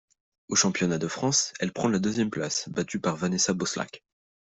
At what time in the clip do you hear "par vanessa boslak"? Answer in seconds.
2.99-4.03